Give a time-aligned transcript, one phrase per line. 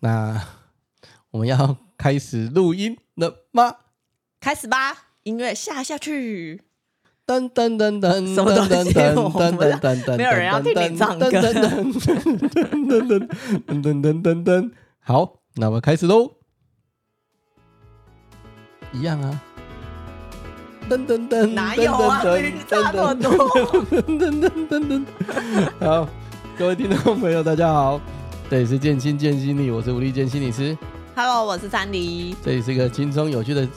[0.00, 0.40] 那
[1.30, 3.74] 我们要开始录音了吗？
[4.40, 6.62] 开始吧，音乐下下去。
[7.26, 8.92] 噔噔噔噔，什么东西？
[8.94, 11.28] 噔噔 噔噔噔，没有人要听你唱歌。
[11.28, 13.28] 噔噔噔
[13.66, 16.36] 噔噔噔噔噔，好，那我们开始喽。
[18.92, 19.42] 一样啊。
[20.88, 22.22] 噔噔噔，哪有啊？
[22.66, 23.30] 差那么多。
[23.90, 25.04] 噔噔噔噔噔，
[25.80, 26.08] 好，
[26.56, 28.00] 各位听众朋友，大家好，
[28.50, 30.74] 这里是建心建心理，我是吴立建心理师。
[31.14, 32.34] Hello，我是珊迪。
[32.42, 33.68] 这里是一个轻松有趣的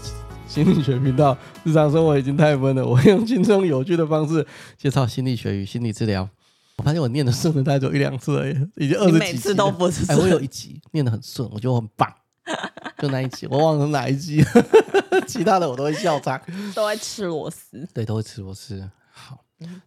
[0.48, 1.38] 心理学频道。
[1.66, 4.48] 日常生活已经太闷了，我会用轻松有趣的方式
[4.78, 6.30] 介绍心理学与心理治疗。
[6.78, 9.20] 我发现我念的顺的大概就一两次而已，已经二十几集了。
[9.20, 10.10] 每次都不是。
[10.10, 12.10] 哎，我有一集念的很顺，我觉得我很棒。
[12.98, 14.42] 就那一集，我忘了哪一集，
[15.28, 16.42] 其他的我都会笑场，
[16.74, 18.90] 都会吃螺丝，对，都会吃螺丝。
[19.12, 19.44] 好，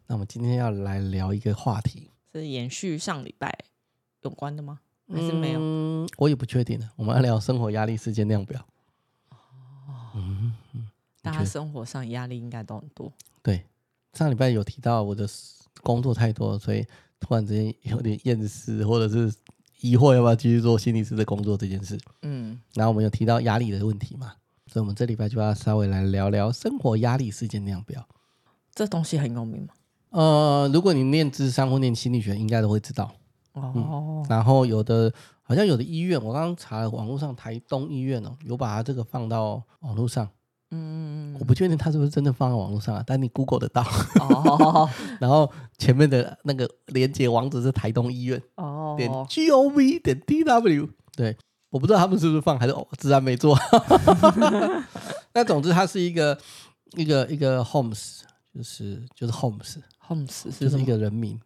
[0.07, 3.57] 那我们今天要来聊一个话题，是延续上礼拜
[4.25, 4.81] 有关的吗？
[5.09, 5.61] 还是没有？
[5.61, 6.91] 嗯，我也不确定了。
[6.97, 8.67] 我们要聊生活压力事件量表。
[9.31, 9.37] 哦，
[10.15, 10.55] 嗯，
[11.23, 13.13] 大家生活上压力应该都很多。
[13.43, 13.65] 对，
[14.13, 15.29] 上礼拜有提到我的
[15.83, 16.87] 工作太多，所以
[17.21, 19.35] 突然之间有点厌世，或者是。
[19.81, 21.99] 疑惑要不要继续做心理师的工作这件事？
[22.23, 24.33] 嗯，然后我们有提到压力的问题嘛，
[24.67, 28.09] 所以我们这礼拜就要稍微来聊聊生活压力事件量表。
[28.75, 29.75] 这东西很有名吗？
[30.09, 33.15] 呃，如果你念智商或念心理学，应该都会知道。
[33.55, 40.29] 哦、嗯，然后有的好像有的医院，我刚刚查了网络上台东医院哦，有把它这个放到网络上。
[40.71, 43.83] 嗯，我不确定他是不是真的放在网络上啊，但你 Google 得到
[44.19, 44.91] 哦。
[45.21, 50.89] 然后前面的那个连接网址是台东医院哦，点 G O V 点 D W。
[51.15, 51.37] 对，
[51.71, 53.57] 我不知道他们是不是放，还是哦，自然没做。
[55.33, 56.37] 那总之，它是一个
[56.97, 61.39] 一个一个 Holmes，就是就是 Holmes，Holmes 就是一个人名，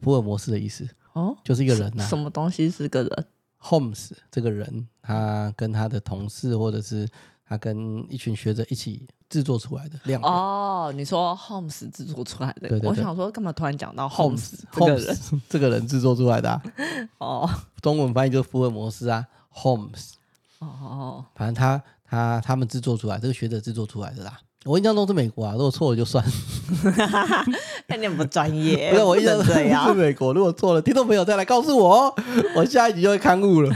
[0.00, 2.04] 福尔摩斯的意思哦，就是一个人呐。
[2.06, 3.26] 什么东西是个人
[3.60, 7.08] ？Holmes 这个人，他跟他的同事或者是。
[7.44, 16.62] 他跟一群学者一起制作出来的哦，你说 Holmes 制作出来的，对对对，我想说干嘛突然讲到 Holmes 这个人，Holmes, 这个人制作出来的、啊、
[17.18, 17.50] 哦，
[17.82, 20.12] 中文翻译就是福尔摩斯啊，Holmes
[20.60, 24.40] 哦，反正他他他们制作出来，这个学者制作出来的啦。
[24.64, 26.24] 我印象中是美国啊，如果错了就算，
[27.88, 32.14] 看你不专业， 不是我印象中是美国，如果错了，听众朋友再来告诉我，
[32.56, 33.74] 我下一集就会刊物了。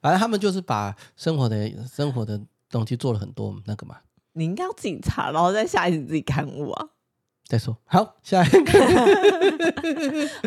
[0.00, 2.40] 反正他们就是把生活的生活的。
[2.72, 3.96] 东西做了很多那个嘛，
[4.34, 6.86] 你应该要自己查，然后再下一集自己刊物啊。
[7.44, 8.72] 再说好，下一个。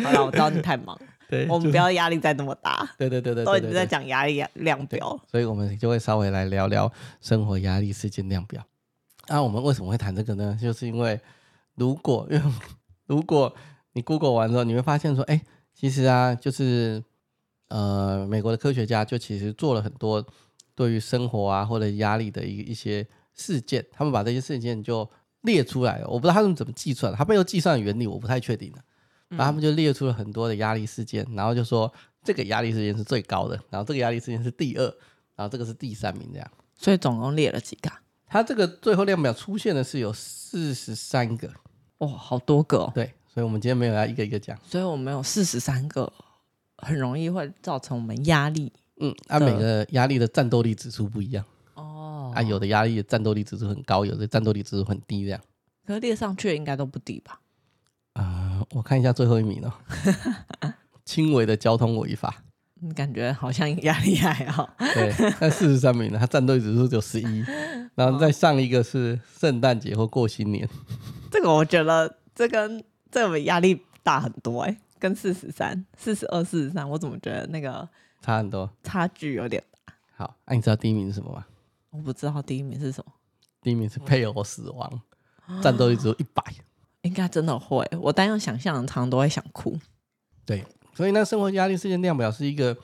[0.02, 0.98] 好了，我知道你太忙，
[1.28, 2.88] 对，我们不要压力再那么大。
[2.96, 6.90] 对对对对，都一直在讲压力量表，所以我们就会稍微来聊聊
[7.20, 8.62] 生活压力事件量表。
[9.28, 10.58] 那、啊、我们为什么会谈这个呢？
[10.58, 11.20] 就是因为
[11.76, 12.52] 如果因为
[13.06, 13.54] 如果
[13.92, 15.42] 你 Google 完之后，你会发现说，哎，
[15.74, 17.02] 其实啊，就是
[17.68, 20.24] 呃，美国的科学家就其实做了很多。
[20.76, 25.08] 对于生活啊或者压力的一一些事件，他们把这些事件就
[25.42, 26.08] 列出来了。
[26.08, 28.82] 我不知道他们怎么计算，他背后计算的原理我不太确定的。
[29.28, 34.82] 然后他们就列出了很多的压力事件，然后就说这个压力事件是最高的，然后这个压力事件是第二，
[35.36, 36.50] 然后这个是第三名这样。
[36.74, 37.88] 所以总共列了几个？
[38.26, 41.50] 他这个最后量表出现的是有四十三个，
[41.98, 42.92] 哇，好多个哦。
[42.94, 44.58] 对，所以我们今天没有要一个一个讲。
[44.66, 46.12] 所以我们有四十三个，
[46.78, 48.72] 很容易会造成我们压力。
[49.00, 55.40] 嗯，按、啊、每个压力的战斗力指数不一样哦，啊，有的压力的战斗力指数很高，有的战斗力指数很低，这样。
[55.84, 57.40] 可是列上去应该都不低吧？
[58.12, 59.72] 啊、呃，我看一下最后一名哦，
[61.04, 62.43] 轻微的交通违法，你
[62.92, 64.68] 感觉好像压力还好。
[64.78, 67.44] 对，那四十三名呢，他战斗力指数就十一，
[67.94, 70.68] 然后再上一个是圣诞节或过新年。
[71.30, 77.88] 这个我觉得这跟这个压力大很多哎、欸，跟四十三、四十二、四十三，我怎么觉得那个？
[78.20, 79.94] 差很多，差距有点大。
[80.16, 81.44] 好，那、啊、你知道第一名是什么吗？
[81.90, 83.12] 我不知道第一名是什么。
[83.62, 85.00] 第一名是配偶死亡，
[85.46, 86.42] 啊、战斗力只有一百。
[87.02, 89.78] 应该真的会，我单用想象，常常都会想哭。
[90.46, 92.76] 对，所以那生活压力事件量表是一个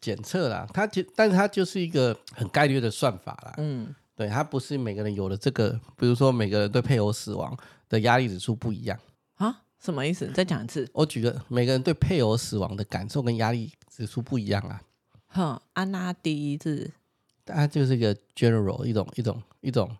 [0.00, 3.54] 检测啦，它就，但是它就是一个很概率的算法啦。
[3.58, 7.56] 嗯，对，它不是每个人有了这个，比如说每个人对配偶死亡
[7.88, 8.98] 的压力指数不一样
[9.36, 9.62] 啊？
[9.80, 10.26] 什么意思？
[10.34, 10.88] 再讲一次。
[10.92, 13.72] 我举个，每个人对配偶死亡的感受跟压力。
[13.96, 14.82] 指数不一样啊，
[15.28, 16.92] 哼，安拉第一次，
[17.46, 19.96] 它就是一个 general 一种一种一种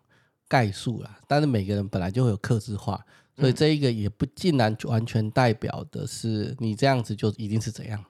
[0.47, 1.17] 概述啦。
[1.27, 3.03] 但是每个人本来就会有克制化，
[3.37, 8.03] 所以这一个也不尽然完全代表的是你这样子就一定是怎样。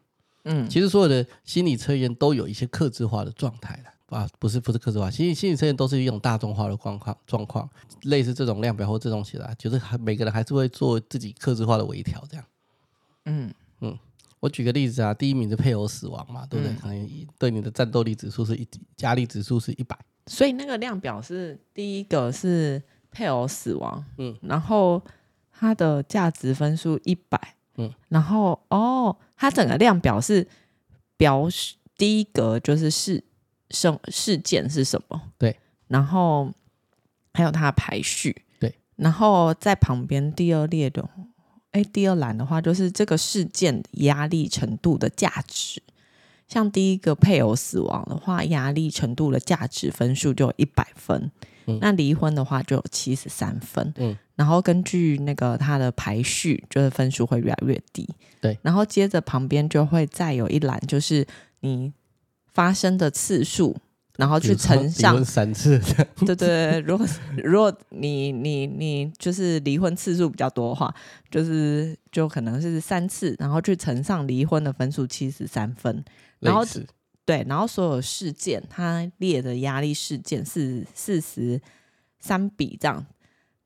[0.46, 7.70] 嗯，其实所有的心理测验都有一些克制化的状态的啊，不是不是克制化，其实心理测验都是一种大众化的状况状况，
[8.04, 12.46] 类似这种量表或这种写的，就是还每个人还是会做自己克制化的微调这样。
[13.26, 14.00] 嗯嗯。
[14.40, 16.72] 我举个例子啊，第一名是配偶死亡嘛，对不对？
[16.72, 18.68] 嗯、可能对你的战斗力指数是一，
[19.00, 19.98] 压力指数是一百。
[20.28, 25.02] 所以那个量表是第一个是配偶死亡，嗯，然后
[25.60, 30.48] 它的价值分数一百，嗯，然后哦，它整个量表是
[31.18, 33.24] 表示第一格就是事
[33.72, 35.58] 事事件是什么，对，
[35.88, 36.52] 然后
[37.34, 41.10] 还有它的排序，对，然后在旁边第二列的，
[41.72, 45.82] 哎，第二栏的话就是这个事件压力程度的价值。
[46.48, 51.30] 像第一个配偶死亡的话，压力程度的价值分数就一百分，
[51.68, 58.08] 嗯、那离婚的话就有七十三分，嗯，然后根据那个它的排序，就是分数会越来越低，
[58.42, 61.26] 对，然后接着旁边就会再有一栏，就是
[61.60, 61.92] 你
[62.54, 63.76] 发生的次数，
[64.18, 65.80] 然后去乘上三次，
[66.26, 67.06] 对对对，如果
[67.44, 70.94] 如果你你你就是离婚次数比较多的话，
[71.30, 76.04] 就是就可能是三次，然后去乘上离婚的分数七十三分。
[76.40, 76.64] 然后
[77.28, 81.62] 对，然后所有事件，它列的压力事件是四十
[82.20, 83.06] 三笔这样，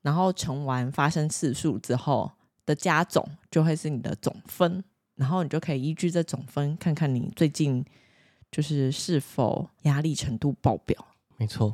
[0.00, 2.32] 然后乘完发生次数之后
[2.66, 4.82] 的加总，就会是你的总分，
[5.14, 7.84] 然后你就可以依据这总分，看看你最近
[8.50, 11.06] 就是是否压力程度爆表。
[11.36, 11.72] 没错。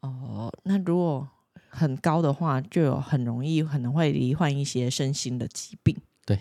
[0.00, 1.26] 哦，那如果
[1.70, 5.96] 很高的话，就有很容易可能会罹患一些身心的疾病。
[6.26, 6.38] 对，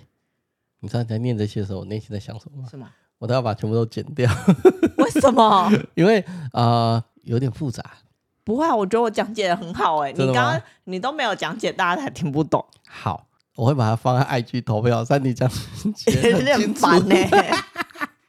[0.81, 2.67] 你知道你在念这些的时候，我内心在想什么吗？
[2.69, 2.93] 是吗？
[3.19, 4.29] 我都要把全部都剪掉，
[4.97, 5.71] 为什么？
[5.95, 6.23] 因为
[6.53, 7.83] 呃有点复杂。
[8.43, 10.13] 不会啊，我觉得我讲解的很好哎、欸。
[10.13, 12.63] 你刚刚你都没有讲解，大家才听不懂。
[12.87, 15.49] 好，我会把它放在 IG 投票，三你讲
[15.95, 17.53] 解有点烦呢、欸，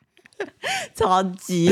[0.94, 1.70] 超级。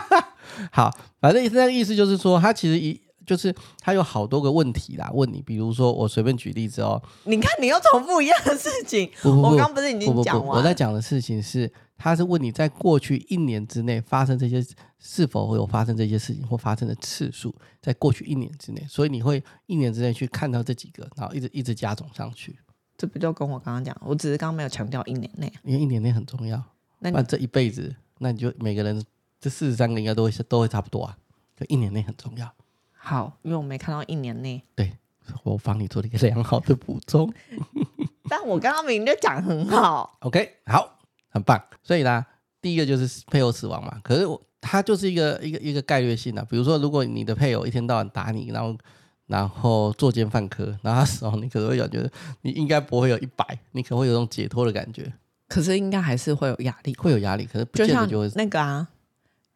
[0.70, 3.00] 好，反正那个意思就是说，他其实一。
[3.30, 7.00] 就是他有好多个问题啦，问你，比如说我随便举例子哦。
[7.22, 9.08] 你看，你又重复一样的事情。
[9.22, 10.58] 不不不，我刚不是已经讲完了？
[10.58, 14.60] 我在讲的事情是，他是问你在过去一年之内发生这些，
[14.98, 22.58] 是否会有发生这些事情或发生的次数，在过去一年之内，所以你会一年之内去看到这几个，然后一直一直加总上去。
[22.98, 23.96] 这不就跟我刚刚讲？
[24.04, 26.60] 我只是刚刚没有强调一年内，因为一年内很重要。
[26.98, 29.00] 那你这一辈子，那你就每个人
[29.40, 31.16] 这四十三个应该都会都会差不多啊，
[31.56, 32.52] 就一年内很重要。
[33.02, 34.62] 好，因为我没看到一年内。
[34.74, 34.92] 对，
[35.42, 37.32] 我帮你做了一个良好的补充。
[38.28, 40.18] 但我刚刚明明就讲很好。
[40.20, 40.98] OK，好，
[41.30, 41.60] 很棒。
[41.82, 42.24] 所以呢，
[42.60, 43.98] 第一个就是配偶死亡嘛。
[44.04, 46.44] 可是我它就是一个一个一个概率性的。
[46.44, 48.76] 比如说，如果你的配偶一天到晚打你，然后
[49.26, 52.08] 然后作奸犯科，然后他死亡，你可能会觉得
[52.42, 55.10] 你应该不会有一百，你可能会有种解脱的感觉。
[55.48, 57.46] 可是应该还是会有压力，会有压力。
[57.46, 58.86] 可是不见得就会就像那个啊。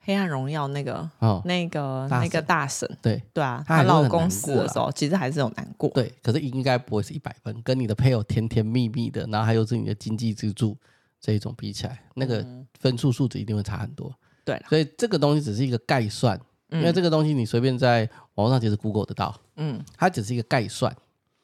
[0.06, 3.22] 黑暗荣耀那个，哦、那个那个大神，对。
[3.32, 5.88] 对啊，她老公死的时候，其实还是有难过。
[5.90, 10.76] 对，可是应该不会是一百分，跟你的配偶甜甜蜜蜜的，然后还有是你的经济支柱
[11.18, 12.46] 这一种比起来，那个
[12.78, 14.14] 分数数值一定会差很多。
[14.44, 20.94] 对、嗯，所以这个东西只是一个概算，因为这个东西你随便在网络上其实 Google 得到，嗯，它只是一个概算，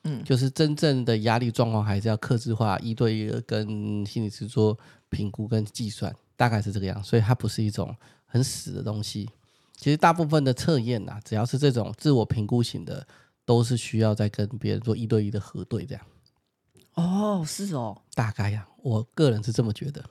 [0.04, 4.78] 嗯，就是真正的压力状况还是要克制化一对一的跟心理师做
[5.08, 7.96] 评估跟计算，大概是这个样，所以它不是一种。
[8.30, 9.28] 很死的东西，
[9.76, 13.06] 其实大部分的测验呐，只要是这种自我评估型的，
[13.44, 16.04] 都是需要再跟别人做一对一的核对这样。
[16.94, 20.04] 哦，是哦，大概呀、啊，我个人是这么觉得。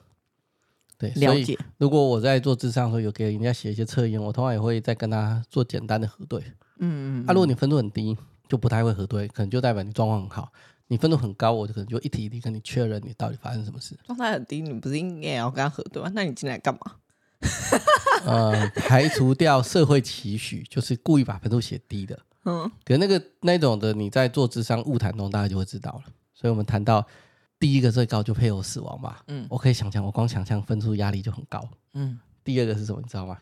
[0.98, 1.56] 对，了解。
[1.78, 6.40] 如果我在做智商的时候有给人家写一些测验，我通常也会再跟他做简单的核对。
[6.78, 7.24] 嗯嗯。
[7.26, 8.14] 那、啊、如果你分数很低，
[8.48, 10.52] 就不太会核对，可能就代表你状况很好。
[10.88, 13.96] 你分数很高，我就可能就一题一题跟你确认你到底发生什么事。
[14.04, 16.10] 状态很低，你不是应该要跟他核对吗？
[16.14, 16.96] 那你进来干嘛？
[18.26, 22.18] 呃，排除掉社会期许，就是故意把分数写低的。
[22.44, 26.12] 嗯，可那个那种的，你在做智商误谈中，大家就会知道了。
[26.34, 27.06] 所以我们谈到
[27.58, 29.22] 第一个最高就配偶死亡吧。
[29.28, 31.66] 嗯，我可以想象，我光想象分数压力就很高。
[31.94, 33.00] 嗯，第二个是什么？
[33.02, 33.38] 你知道吗？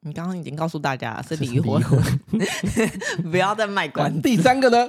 [0.00, 2.00] 你刚刚已经告诉大家是离婚，婚
[3.30, 4.20] 不要再卖关子。
[4.20, 4.88] 第三个呢？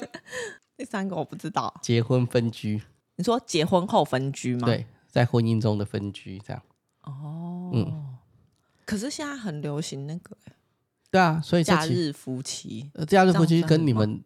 [0.77, 1.73] 第三个我不知道。
[1.81, 2.81] 结婚分居。
[3.15, 4.65] 你说结婚后分居吗？
[4.67, 6.61] 对，在婚姻中的分居这样。
[7.03, 8.08] 哦，嗯。
[8.89, 10.35] 可是现在很流行那个，
[11.11, 14.19] 对啊，所以假日夫妻，呃，假日夫妻跟你们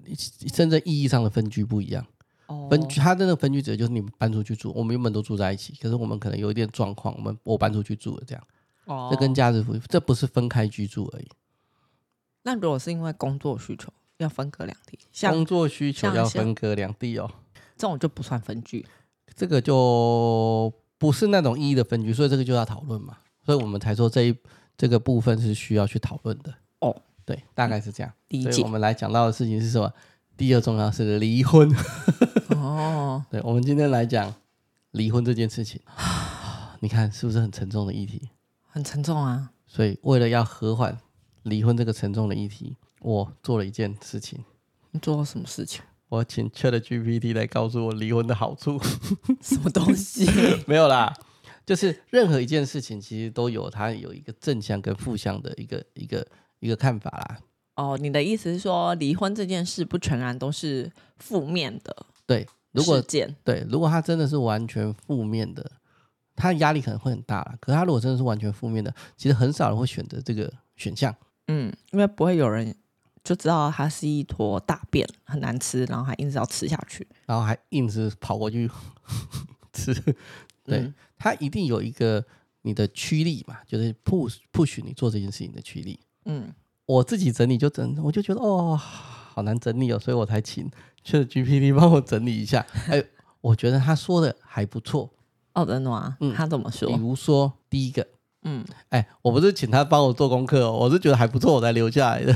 [0.53, 2.05] 真正意义上的分居不一样。
[2.47, 8.41] 哦，分居，他的那个分居者就是你们搬出去住，我们原本都住在一起，可是我们可能有一点状况，我们我搬出去住了，这样。
[8.85, 11.27] 哦，这跟假日夫妻，这不是分开居住而已。
[12.43, 17.29] 那如果是因为工作需求要分隔两地，像工作需求要分隔两地哦，
[17.75, 18.85] 这种就不算分居，
[19.35, 23.17] 这个就不是那种意义的分居，所以这个就要讨论嘛。
[23.45, 24.35] 所以我们才说这一
[24.77, 26.95] 这个部分是需要去讨论的哦。
[27.25, 28.11] 对，大概是这样。
[28.29, 28.51] 理解。
[28.51, 29.91] 所以我们来讲到的事情是什么？
[30.35, 31.69] 第二重要是离婚。
[32.57, 33.23] 哦。
[33.29, 34.33] 对，我们今天来讲
[34.91, 35.79] 离婚这件事情。
[36.79, 38.29] 你看是不是很沉重的议题？
[38.69, 39.51] 很沉重啊！
[39.67, 40.97] 所以为了要和缓
[41.43, 44.43] 离婚这个沉重的议题，我做了一件事情。
[44.91, 45.81] 你做了什么事情？
[46.09, 48.79] 我请 ChatGPT 来告诉我离婚的好处。
[49.41, 50.27] 什么东西？
[50.67, 51.13] 没有啦，
[51.65, 56.25] 就是任何一件事情，其实都有它有一个正向跟负向的一个一个
[56.59, 57.39] 一个看法啦。
[57.75, 62.05] 哦，你的意思是说，离婚这件事不全然都是负面的？
[62.25, 65.71] 对，如果件对，如果他真的是完全负面的，
[66.35, 67.55] 他压力可能会很大了。
[67.59, 71.15] 可是他如果真的是完全负面的，其实很少人会选择这个选项。
[71.47, 72.75] 嗯，因为不会有人。
[73.23, 78.69] 就知道它是一坨大便，很难吃，然后还硬是要吃下去，然后还硬是跑过去
[79.71, 79.93] 吃。
[80.61, 80.93] 对、嗯、
[81.23, 82.21] 它一定有一个
[82.63, 85.97] 你的驱力嘛，就是 push push 你做这件事情的驱力。
[86.25, 86.53] 嗯，
[86.85, 90.69] 我自己整理就整，我就觉得哦，好难整理哦，所以我才请
[91.05, 92.65] ChatGPT 帮我整理一下。
[92.91, 93.01] 哎，
[93.39, 95.09] 我觉得他说的还不错。
[95.53, 96.17] 哦，真的吗？
[96.19, 96.89] 嗯，他怎么说？
[96.89, 98.05] 比如说第一个。
[98.45, 102.33] 嗯，哎，我不是请他帮我做功课哦，我是觉得还不错，我才留下来的。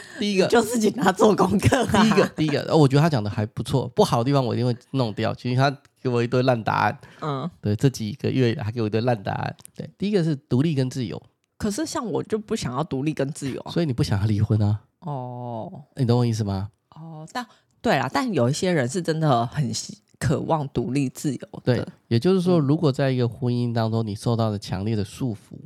[0.18, 1.84] 第一个就是请他做功课。
[1.86, 5.34] 第一个，第一个，我觉得他讲的还不错，不好的地方我一定会弄掉。
[5.34, 5.70] 其实他
[6.00, 6.98] 给我一堆烂答案。
[7.20, 9.56] 嗯，对，这几个月还给我一堆烂答案。
[9.74, 11.20] 对，第一个是独立跟自由。
[11.58, 14.80] 可是像我就不想要独立跟自由，所以你不想要离婚啊？
[15.00, 16.70] 哦，你懂我意思吗？
[16.96, 17.46] 哦，但
[17.80, 19.72] 对啦，但有一些人是真的很
[20.18, 25.56] 渴望独立自由，对，也就是说，如果在一个婚姻当中，你受到了强烈的束缚，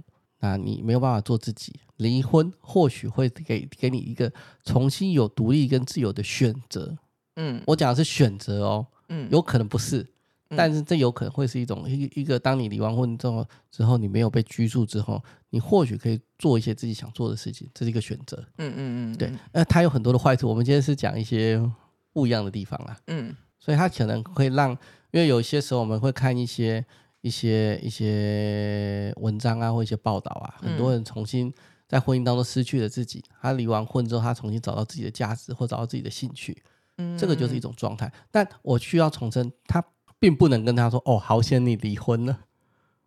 [0.47, 4.33] 那你没有办法做自己，离婚或许会给给你一个
[4.65, 6.97] 重新有独立跟自由的选择。
[7.35, 10.07] 嗯，我讲的是选择哦，嗯，有可能不是，
[10.51, 18.37] 但是这有可能会是一种一一个，当你离完婚之后，之后你没有被拘束之后，你或许可以做一些自己想做的事情，这是一个选择。
[18.59, 21.61] 嗯嗯嗯，对，那它有很多的坏处，我们今天是讲一些
[22.13, 22.97] 不一样的地方啦。
[23.09, 23.35] 嗯。
[23.59, 24.71] 所以它可能会让，
[25.11, 26.85] 因为有些时候我们会看一些
[27.27, 31.53] 一些一些文章啊，或一些报道啊，很多人重新
[31.89, 33.25] 在婚姻当中失去了自己。
[33.43, 36.63] 他离完婚之后，他重新找到自己的价值，或找到自己的兴趣，
[36.99, 38.13] 嗯，这个就是一种状态。
[38.31, 39.85] 但我需要重申，他
[40.21, 42.39] 并不能跟他说：“哦，好险你离婚了。”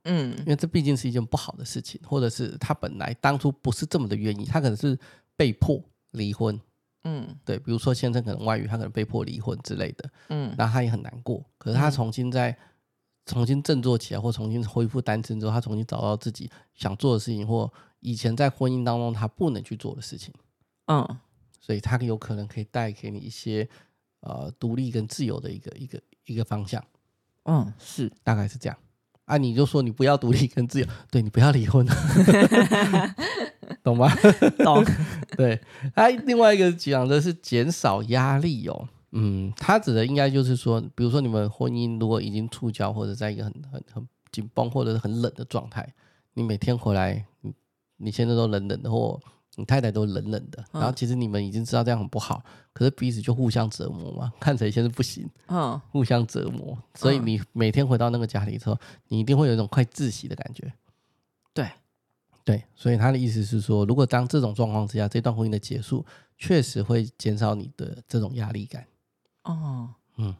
[0.04, 5.00] 嗯，因为这毕竟是一件不好的事情，或者是他本来当初不是这么的愿意，他可能是
[5.38, 6.60] 被迫离婚。
[7.06, 11.42] 嗯，对，比如说先生可能外遇，他可能被迫离婚之类的，嗯，然后他也很难过。
[11.58, 12.58] 可是他重新在、嗯、
[13.30, 20.34] 重新振作起来，或重新恢复单身之后，他重新找到自己想做的事情，或以前在婚姻当中他不能去做的事情，
[20.88, 21.08] 嗯，
[21.62, 23.70] 所以他有可能可以带给你一些
[24.22, 26.84] 呃独立跟自由的一个一个一个方向。
[27.44, 28.76] 嗯，是，大概是这样。
[29.26, 31.86] 啊，你就说你不要独立跟自由，对，你不要离婚。
[33.84, 34.12] 懂吗？
[34.58, 34.84] 懂。
[35.38, 35.62] 对，
[35.94, 38.90] 他另外一个讲的是减少压力哦。
[39.12, 45.92] 嗯，他指的应该就是说，比如说你们婚姻如果已经触礁，或者在一个很很很紧绷或者是很冷的状态，
[46.34, 47.54] 你每天回来，你
[47.98, 49.20] 你现在都冷冷的，或
[49.56, 60.72] 你太太都冷冷的，然后其实你们已经知道这样很不好，可是彼此就互相折磨嘛， 看谁先是不行，嗯，互相折磨，所以你每天回到那个家里之后，你一定会有一种快窒息的感觉。
[61.54, 61.68] 对。
[62.46, 66.04] 对，所以他的意思是说，如果当这种状况之下，这段婚姻的结束
[66.36, 68.84] 确实会减少你的这种压力感。
[69.44, 70.36] 哦，嗯，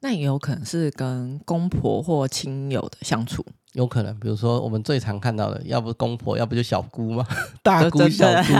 [0.00, 7.26] 那也有可能是跟公婆或亲友的相处，有可能，比如说我们最常看到的，要不公婆，要不就小姑嘛，
[7.62, 8.52] 大姑小姑，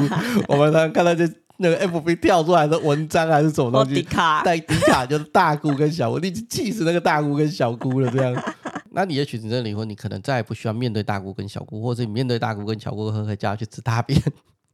[0.48, 1.24] 我们常常看到就
[1.58, 4.02] 那个 FB 跳出来的文章还是什么东西，
[4.44, 8.42] 带迪卡就是大姑跟小姑，你气死那个大姑跟小姑了这样。
[8.92, 14.18] 那你也许真的离婚，你可能再也不需要面对大姑跟小姑，或者你面对大姑跟小姑，可以叫她去吃大便，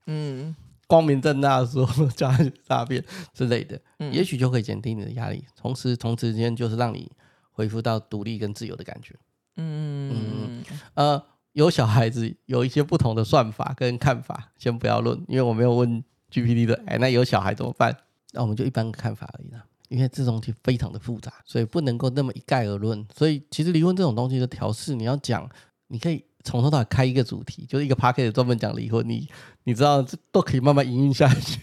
[0.07, 0.55] 嗯，
[0.93, 7.11] 光明正大的说叫他去吃大便之类的，嗯，也许就可以减低你的压力，同时同时间就是让你
[7.51, 9.15] 恢复到独立跟自由的感觉，
[9.57, 17.97] 嗯嗯呃，有小孩子有一些不同的算法跟看法，先不要论，因为我没有问 GPT 的，哎，那有小孩怎么办？
[18.33, 19.65] 那我们就一般看法而已啦。
[19.89, 23.07] 因为这种东西非常的复杂，所以不能够那么一概而论。
[23.17, 25.49] 所以其实离婚这种东西的调试，你要讲，
[25.89, 29.07] 你可以从头到尾开一个主题，就是一个 podcast 专门讲离婚。
[29.09, 29.29] 你
[29.65, 31.61] 你知道，这都可以慢慢营运下去。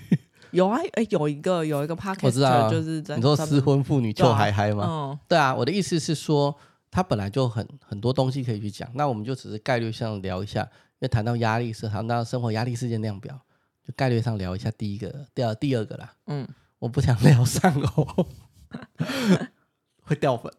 [0.52, 4.86] 有啊，哎，有一个有一个 podcast，我知道，就是在你说失婚妇女臭嗨嗨吗？
[4.88, 5.54] 嗯，对啊。
[5.54, 6.56] 我的意思是说，
[6.90, 10.62] 他本来就很很多东西可以去讲，那我们就只是概率上聊一下。
[10.62, 13.40] 因为谈到压力是谈到生活压力事件量表，
[13.88, 16.14] 就概率上聊一下第一个、第二第二个啦。
[16.28, 16.48] 嗯。
[16.80, 18.26] 我不想聊上哦，
[20.02, 20.50] 会掉粉，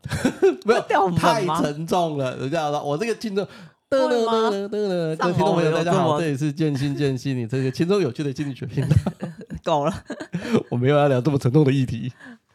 [0.62, 2.36] 不要掉粉， 太沉重了。
[2.36, 3.46] 人家说我这个听众，
[3.90, 8.97] 得了得了得了，各位听众朋友大家好，这里是健心见心理，你这个轻松有趣的心理学频道，
[9.64, 10.04] 够了，
[10.70, 12.12] 我没有要聊这么沉重的议题。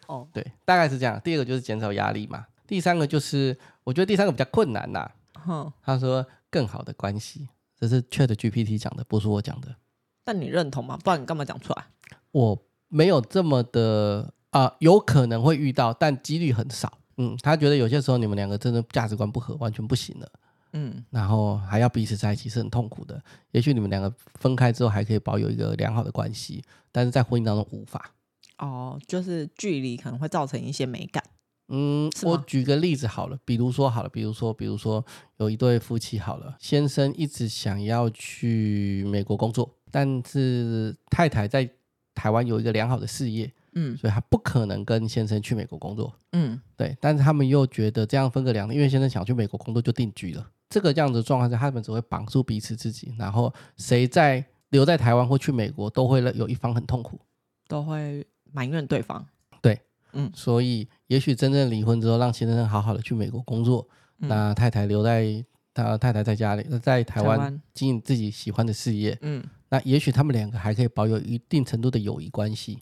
[0.08, 1.20] 哦，对，大概是这样。
[1.26, 5.12] 第二个就是减少压力嘛，第三个就是我觉得第三个比较困难呐。
[5.34, 9.76] 哼，他说更好的关系，这是 Chat GPT 讲的，不是我讲的。
[10.24, 10.98] 但你认同吗？
[11.04, 11.84] 不然你干嘛讲出来？
[12.32, 16.98] 我没有这么的啊、呃，有可能会遇到，但几率很少。
[17.18, 20.30] 嗯，他觉得有些时候你们两个真的价值观不合，完全不行了。
[20.78, 23.22] 嗯，然后还要彼此在一起是很痛苦的。
[23.52, 28.12] 也许你们两个分开之后还可以保有一个良好的关系，但是在婚姻当中无法。
[28.58, 31.24] 哦，就是距离可能会造成一些美感。
[31.70, 35.04] 嗯，我举个例子好了，比如说好了，比如说比如说
[35.38, 41.68] 有一对夫妻好了，先生一直想要去美国工作，但是太太在
[42.14, 57.20] 台湾有一个良好的事业，嗯，所以他不可能跟先生去美国工作，嗯，对，但是他们又觉得这样分隔两地，因为先生想去美国工作就定居了，这个这样子状况下，他们只会绑住彼此自己，然后谁在留在台湾或去美国，都会有一方很痛苦，
[57.68, 59.26] 都会埋怨对方。
[59.62, 59.80] 对。
[60.18, 63.86] 嗯，所以也许真正离婚之后，让先生好好的去美国工作，
[64.22, 67.62] 嗯、那太太留在他太太在家里，在台湾。
[67.74, 69.18] 经营自己喜欢的事业。
[69.20, 72.80] 嗯，那也许他们两个还可以保有一定程度的友谊关系。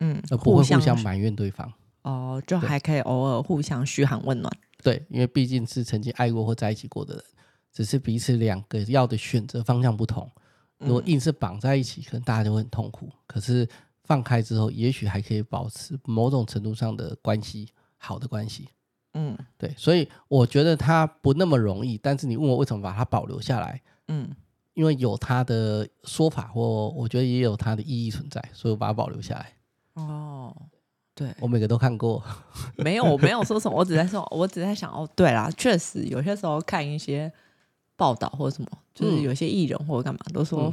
[0.00, 1.72] 嗯，而不会互相埋怨对方。
[2.02, 4.52] 哦，就还可以偶尔互相嘘寒问暖。
[4.82, 7.24] 对，因为毕竟是曾经爱过或在一起过的人，
[7.72, 10.30] 只是彼此两个要的选择方向不同。
[10.78, 13.08] 如果硬是绑在一起，可能大家就会很痛苦。
[13.26, 13.68] 可是。
[14.06, 18.68] 放开之后，也许还可以保持某种程度上的关系，好的关系。
[19.14, 21.96] 嗯，对，所以我觉得它不那么容易。
[21.96, 23.80] 但是你问我为什么把它保留下来？
[24.08, 24.28] 嗯，
[24.74, 29.53] 因为有它的说法，或我觉得也有它的意义存在，所以我把它保留下来。
[29.94, 30.54] 哦，
[31.14, 32.22] 对，我每个都看过。
[32.76, 34.90] 没有，我没有说什么，我只在说，我只在想。
[34.90, 37.32] 哦，对啦，确实有些时候看一些
[37.96, 40.64] 报道或者什么，就是有些艺人或者干嘛都说。
[40.64, 40.72] 嗯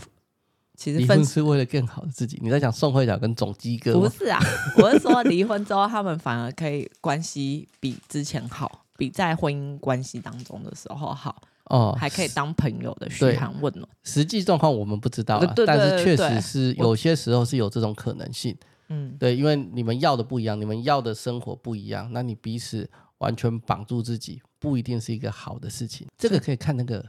[0.74, 2.40] 其实离婚是为了更好的自己。
[2.42, 4.00] 你在讲宋慧乔跟总机哥？
[4.00, 4.40] 不是啊，
[4.78, 13.88] 我是说离婚之后，他们反而可以关系比之前好，比在婚姻关系当中的时候好哦，还可以当朋友的嘘寒问暖。
[14.02, 18.58] 实际状况我们不知道啊，但是确实是有些时候是有这种可能性。
[18.94, 26.08] 嗯，对，因为你们要的不一样，你们要的生活不一样，那你彼此完全绑住自己，不一定是一个好的事情。
[26.18, 27.04] 这个可以看那个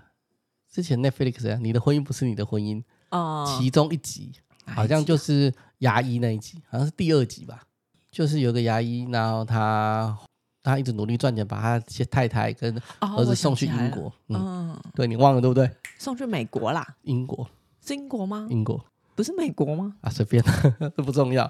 [0.71, 2.83] 之前 Netflix 啊，你的婚姻不是你的婚姻。
[3.11, 4.33] 哦，其中一集
[4.65, 7.63] 好像就是牙医那一集，好像是第二集吧。
[8.11, 10.17] 就是有个牙医，然后他
[10.63, 14.05] 他一直努力赚钱，把他太太跟儿子送去英国。
[14.05, 15.71] 哦、嗯，对，你忘了对不对？
[15.99, 17.49] 送去美国啦，英国
[17.85, 18.47] 是英国吗？
[18.51, 18.85] 英国
[19.23, 19.95] 不是美国吗？
[20.01, 20.43] 啊，随便，
[20.97, 21.49] 这不重要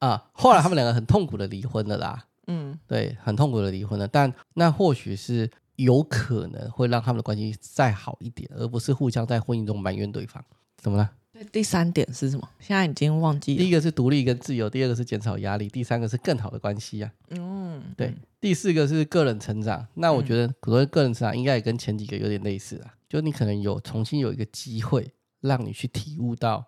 [0.00, 0.22] 啊。
[0.32, 2.26] 后来他们两个很痛苦的离婚了啦。
[2.46, 4.06] 嗯，对，很痛苦的离婚了。
[4.06, 10.44] 但那或许是有可能会让他们的关系再好一点，而不是互相在婚姻中埋怨对方。
[10.76, 11.10] 怎么了？
[11.50, 12.46] 第三点是什么？
[12.58, 13.58] 现在已经忘记了。
[13.62, 17.30] 第一个是独立跟自由，第二个是减少压力，第三个是更好的关系呀、啊。
[17.30, 18.12] 嗯，对。
[18.40, 19.86] 第四个是个人成长。
[19.94, 22.92] 那我觉得，可能个人成长，应该也跟前几个有点类似啊。
[23.08, 25.10] 就你可能有重新有一个机会，
[25.40, 26.64] 让你去体悟到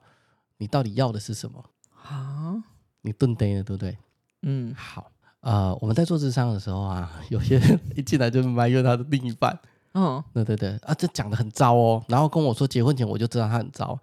[0.62, 1.64] 你到底要的是什么
[2.04, 2.54] 啊？
[3.00, 3.98] 你顿呆了，对不对？
[4.42, 5.10] 嗯，好。
[5.40, 9.58] 呃，我们在做智商的时候啊， 有些人一进来就埋怨他的另一半。
[9.94, 12.00] 嗯，对对对，啊，这讲的很糟哦。
[12.06, 13.98] 然后跟我说结婚前我就知道他很糟，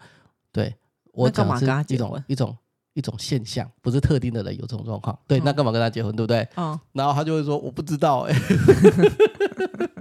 [0.51, 0.75] 对
[1.13, 2.57] 我讲的是一种一种
[2.93, 5.17] 一种现象，不是特定的人有这种状况。
[5.27, 6.45] 对，那干嘛跟他结婚，对不对？
[6.57, 8.35] 嗯，然后他就会说我不知道，哎，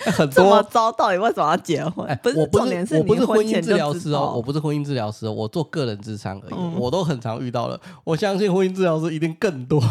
[0.12, 2.06] 很多糟，到底为什么要结婚？
[2.22, 7.80] 不是，我不是我不是婚姻治疗师哦，我不是婚姻治疗师，我做个人咨商而已，我都很常遇到了。
[8.04, 9.82] 我相信婚姻治疗师一定更多。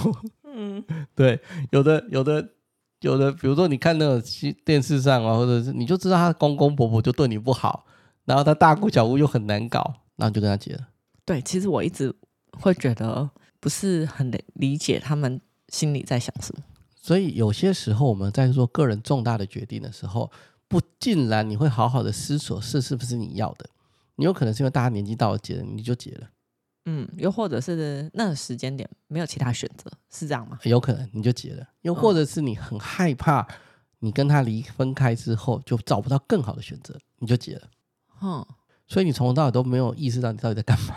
[0.46, 0.84] 嗯，
[1.16, 1.40] 对，
[1.72, 2.50] 有的有的。
[3.02, 4.20] 有的，比如说你看那种
[4.66, 7.86] 电视上啊，或者是你就知道他公公婆婆就对你不好，
[8.26, 10.80] 然后他大姑小姑又很难搞，然后就跟他结了。
[11.24, 12.12] 对，其实我一直
[12.60, 15.40] 会觉得不是很理解他们
[15.70, 16.64] 心里在想什么。
[17.08, 20.30] 所以有些时候我们在做个人重大的决定的时候，
[20.68, 23.70] 不尽然你会好好的思索是是不是你要的，
[24.18, 26.28] 你有可能是因为大家年纪到了结了，你就结了。
[26.84, 30.60] 嗯，又或者是那个时间点没有其他选择，是这样吗？
[30.64, 33.48] 有可能你就结了，又或者是你很害怕，
[34.00, 37.70] 你跟他离分开之后就找不到更好的选择，你就结了。
[38.22, 38.46] 嗯，
[38.86, 40.94] 所以你从头到尾都没有意识到你到底在干嘛。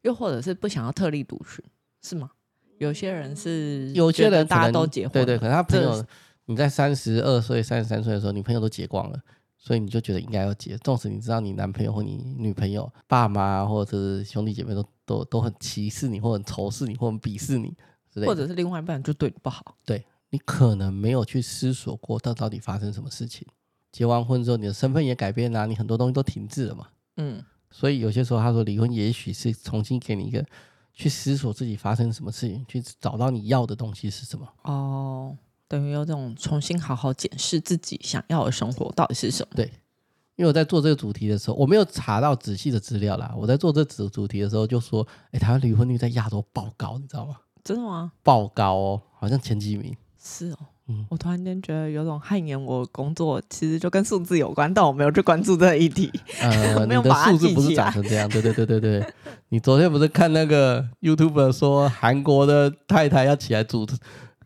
[0.00, 1.62] 又或者是不想要特立独行，
[2.00, 2.30] 是吗？
[2.80, 6.04] 有些人是，有些人大家都结婚，对对，可能他朋友
[6.46, 9.20] 你在三十二岁、三十三岁的时候，你朋友都结光了。
[9.62, 17.68] 所以你就觉得应该要结，纵使你知道你男朋友或你女朋友、爸妈或者是兄弟姐妹都都都很歧视你，或很仇视你，或很鄙视你
[18.10, 19.76] 之类的，或者是另外一半就对你不好。
[19.84, 23.46] 对，你可能没有去思索过，到到底发生什么事情。
[23.92, 26.86] 结完婚之后，你的身份也改变了，你很多东西都停滞了嘛。
[27.18, 30.42] 嗯，所以有些时候他说离婚，也许是重新给你一个
[31.00, 34.46] 去思索自己发生什么事情，去找到你要的东西是什么。
[34.64, 35.34] 哦，
[35.66, 39.52] 等于有这种重新好好检视自己想要的生活到底是什么。
[39.56, 39.64] 对，
[40.36, 43.34] 因为我在做这个主题的时候，我没有查到仔细的资料啦。
[43.34, 47.36] 我在做这主主题的时候就说，哎，台湾离婚率在亚洲爆高，你知道吗？
[47.64, 48.12] 真的吗？
[48.22, 49.96] 爆高哦，好像前几名。
[50.22, 50.58] 是哦。
[51.08, 56.10] 我突然间觉得有种汗颜，我工作其实就跟数字有关，但我没有去关注这个议题。
[56.40, 59.06] 呃， 你的数字不是长成这样，对对对对对。
[59.50, 63.86] 你昨天不是看那个 YouTube 说韩国的太太要起来煮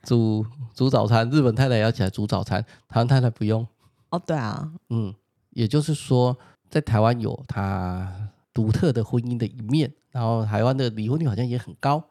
[0.02, 3.66] 煮煮早餐，日本太太要起来煮早餐，台湾太太不用。
[4.10, 5.14] 哦，对啊，嗯，
[5.50, 6.36] 也就是说，
[6.70, 8.10] 在台湾有它
[8.52, 12.02] 独特的婚姻的一面，然后台湾的离婚率好像也很高。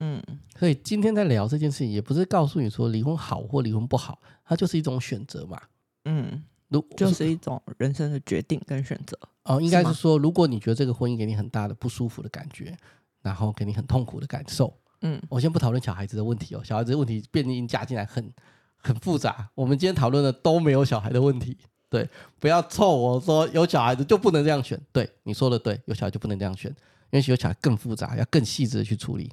[0.00, 0.22] 嗯，
[0.56, 5.60] 所以今天在聊这件事情，也不是告诉你说离婚好或离婚不好，它就是一种选择嘛。
[6.04, 9.18] 嗯，如就是一种人生的决定跟选择。
[9.44, 12.76] 哦，应该是说，如果你觉得这个婚姻给你很大的不舒服的感觉，
[13.22, 18.32] 然后给你很痛苦的感受，嗯，我先不讨论小孩子的问题哦，小孩子的问题变音加进来很
[18.76, 19.48] 很复杂。
[19.54, 21.56] 我们今天讨论的都没有小孩的问题，
[21.90, 22.08] 对，
[22.38, 24.80] 不要凑我说有小孩子就不能这样选。
[24.92, 26.70] 对，你说的对，有小孩就不能这样选，
[27.10, 29.30] 因为有小孩更复杂，要更细致的去处理。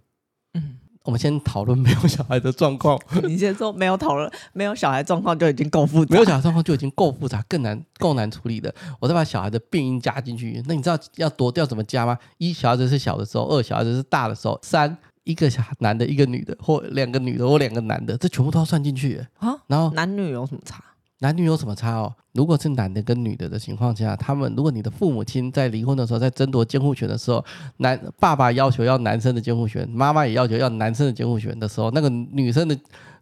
[0.55, 2.99] 嗯，我们先讨论没有小孩的状况。
[3.23, 8.73] 你先说没有讨论没有小孩状况就已经够复杂，没有小孩状况就已经够复杂，更难够难处理的。
[8.99, 12.17] 我再把小孩的病因加进去，那你知道要多掉怎么加吗？
[12.39, 19.23] 一小孩子是小的时候，二小孩子是大的时候，三一个男的，一个女的，或两个女的，或两个男的，这全部都要算进去。
[19.39, 20.83] 啊，然后男女有什么差？
[21.19, 22.13] 男女有什么差哦？
[22.34, 27.43] 如果是男的跟女的的情况下，他们如果你的父母亲在离婚的时候，在争夺监护权的时候，
[27.78, 32.78] 男爸爸要求要男生的监护权，妈妈也要求要男生的监护权的时候，那个女生的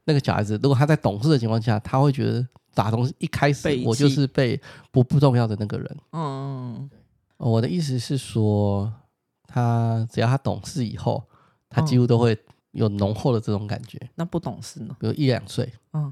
[0.06, 4.60] 那个小孩子，如果他在懂事的情况下，他会觉得打从一开始我就是被
[4.92, 5.98] 不不重要的那个人。
[6.14, 6.90] 嗯，
[7.38, 8.92] 我的意思是说，
[9.48, 11.24] 他只要他懂事以后，
[11.70, 12.36] 他几乎都会
[12.72, 14.00] 有浓厚的这种感觉。
[14.16, 14.96] 那不懂事呢？
[15.00, 16.12] 比如一两岁，嗯。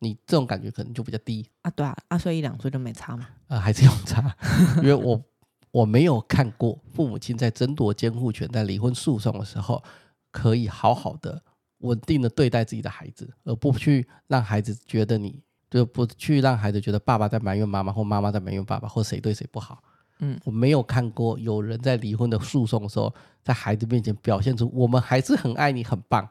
[0.00, 3.28] 你这种感觉可能就比较低啊，对啊，二岁一两岁就没差嘛？
[3.48, 4.34] 呃，还是有差，
[4.82, 5.22] 因为我
[5.70, 9.82] 我没有看过父母亲在争夺监护权、在离婚诉讼的时候，
[10.32, 11.42] 可以好好的、
[11.78, 19.82] 稳定的对待自己的孩子，而不去让孩子觉得你就不去让孩子觉得爸爸在埋怨妈妈，或妈妈在埋怨爸爸，或谁对谁不好。
[20.20, 26.26] 嗯，我没有看过有人在离婚的诉讼的时候，在孩子面前表现出我们还是很爱你，很棒。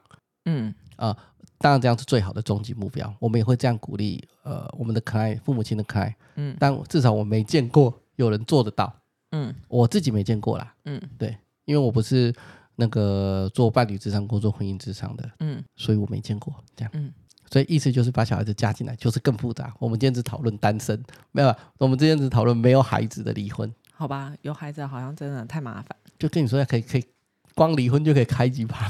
[0.45, 1.09] 嗯啊。
[1.09, 1.17] 呃
[1.59, 3.13] 当然，这样是最好的终极目标。
[3.19, 6.15] 我们也会这样鼓励，呃，我们的可爱父母亲的可爱。
[6.35, 8.93] 嗯，但至少我没见过有人做得到。
[9.31, 10.73] 嗯，我自己没见过啦。
[10.85, 12.33] 嗯，对，因为我不是
[12.77, 15.29] 那个做伴侣智商、工作婚姻智商的。
[15.41, 16.91] 嗯，所以我没见过这样。
[16.93, 17.13] 嗯，
[17.51, 19.73] 所以意思就是把小孩子加进来，就是更复杂。
[19.79, 21.53] 我们今天只讨论单身，没有。
[21.77, 23.69] 我们今天只讨论没有孩子的离婚。
[23.93, 25.95] 好吧，有孩子好像真的太麻烦。
[26.17, 27.03] 就跟你说，可以可以。
[27.59, 28.89] 光离婚就可以开几趴，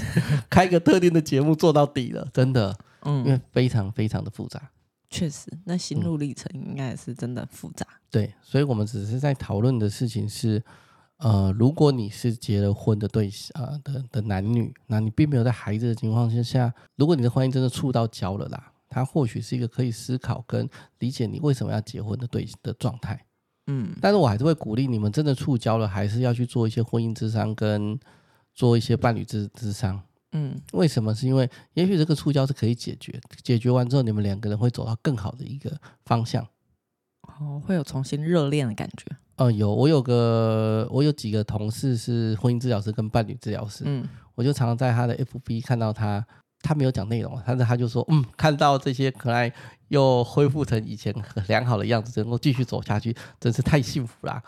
[0.48, 4.70] 开个特定的节目做到底了，真的，嗯，因为非常非常的复杂，
[5.10, 7.86] 确实，那心路历程应该也是真的复杂。
[7.90, 10.64] 嗯，对，所以我们只是在讨论的事情是，
[11.18, 20.66] 呃，如果你是结了婚的对象，呃的的男女，那你并没有在孩子的情况之下，如果你的婚姻真的触到焦了啦，他或许是一个可以思考跟
[21.00, 23.26] 理解你为什么要结婚的对的状态。
[23.66, 27.98] 嗯，但是我还是会鼓励你们，真的触礁了，还是要去做一些婚姻智商跟
[28.54, 30.00] 做一些伴侣智智商。
[30.32, 31.14] 嗯，为什么？
[31.14, 36.46] 是因为也许这个触礁是可以解决，解决完之后，你们两个人会走到更好的一个方向。
[37.40, 39.06] 哦，会有重新热恋的感觉。
[39.36, 43.84] 嗯、呃，有，我有个，我有几个同事是婚姻治疗师跟伴侣治疗师。
[43.86, 46.24] 嗯，我就常常在他的 FB 看到他。
[46.66, 49.52] 他没有讲内容，但是他就说，嗯，看到这些可爱
[49.88, 54.42] 又恢复成以前很良好的样子，能够继续走下去，真是太幸福了。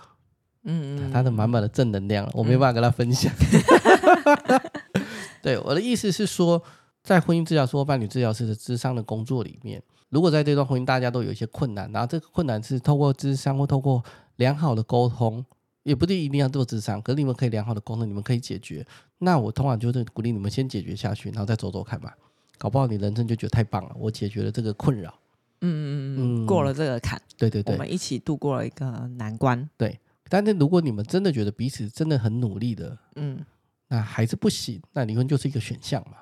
[0.64, 3.32] 嗯嗯，他的满满的正能量，我没办法跟他分享。
[3.32, 4.60] 嗯、
[5.40, 6.60] 对，我的意思是说，
[7.02, 14.02] 在婚姻治疗师或伴侣治疗师的智商的工作里面，如果在这段婚姻大家都有一些困难，然后这个困难是透过智商或透过
[14.36, 15.44] 良好的沟通。
[15.88, 18.86] 也不一定一定要做智商，可是你们可以良好的沟通，你们可以解决。
[19.18, 22.12] 那我通常就是鼓励你们先解决下去，然后再走走看嘛。
[22.58, 25.14] 搞不好你人生就觉得太棒了，我解决了这个困扰，
[25.60, 29.68] 嗯嗯嗯，过了这个坎，对对对，我们一起度过了一个难关。
[29.76, 29.98] 对，
[30.28, 33.44] 但是如果你们真的觉得彼此真的很努力的，嗯，
[33.88, 36.18] 那还是不行，那离婚就是一个选项嘛。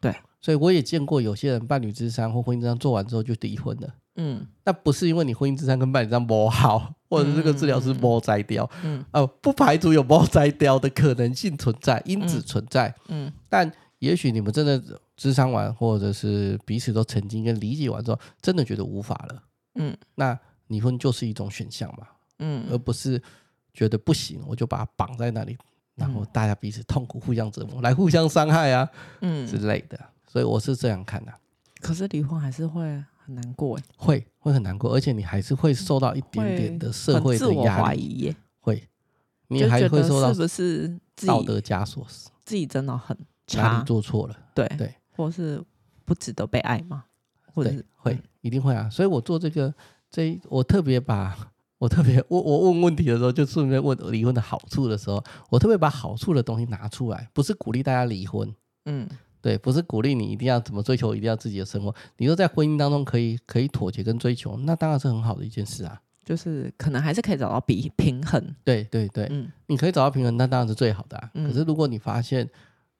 [0.00, 3.94] 对，所以我也见过有些人伴侣之商或婚姻之商做完之后就离婚了。
[4.16, 14.82] 嗯，那不是因为你婚姻之商跟伴侣之商不好，或者这个治疗师磨摘掉，嗯，呃，不排除有磨摘掉的可能性存在，因子存在，嗯，但也许你们真的
[15.16, 19.42] 智商完，或者是彼此都曾经跟理解完之后，真的觉得无法了，
[19.76, 22.06] 嗯，那离婚就是一种选项嘛，
[22.40, 23.22] 嗯，而不是
[23.72, 25.56] 觉得不行，我就把它绑在那里，
[26.00, 28.88] 然后大家彼此痛苦，互相折磨， 来互相伤害啊，
[29.20, 31.32] 嗯之类的，所以我是这样看的。
[31.80, 32.82] 可是离婚还是会
[33.18, 38.88] 很难过哎，会会很难过，而且你还是会受到一点点的社会的压力，会，
[39.48, 42.06] 你还会受到是不是道德枷锁？
[42.44, 44.36] 自己真的很差，哪里做错了？
[44.54, 45.62] 对对，或是
[46.06, 47.04] 不值得被爱吗？
[47.52, 48.88] 或者是会一定会啊！
[48.88, 49.74] 所以我做这个，
[50.10, 51.36] 这我特别把。
[51.80, 59.08] 我特别，我我问问题的时候，就顺便问离婚的好处的时候，我特别把好处的东西拿出来，不是鼓励大家离婚，嗯，
[59.40, 61.94] 对，不是鼓励你一定要怎么追求，一定要自己的生活。
[62.18, 65.98] 你说在婚姻当中可以可以妥协跟追求，那当然是很好的一件事啊。
[66.22, 71.30] 就是可能还是可以找到比平衡，对对对，嗯，你可以找到平衡，那当然是最好的啊。
[71.32, 72.46] 嗯，可是如果你发现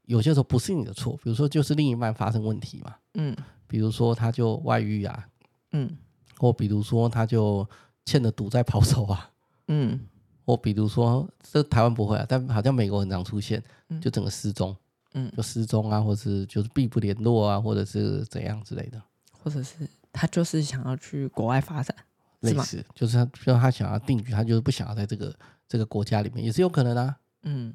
[0.06, 3.36] 有些时候不是你的错，比如说就是另一半发生问题嘛，嗯，
[3.68, 5.26] 比如说他就外遇啊，
[5.72, 5.98] 嗯，
[6.38, 7.68] 或比如说他就。
[8.04, 9.30] 欠的赌债跑走啊，
[9.68, 10.00] 嗯，
[10.44, 13.62] 或比如说这台湾不会啊，但好像美国很常出现，
[14.00, 14.76] 就整个失踪，
[15.14, 19.00] 嗯，就失踪啊，或是就是避不联络啊，或者是怎样之类的，
[19.42, 21.96] 或者是他就是想要去国外发展，
[22.40, 25.34] 类似，就是他，就他想要定居，他就是不想要在这个
[25.68, 27.72] 这个国家里面，也是有可能啊，嗯，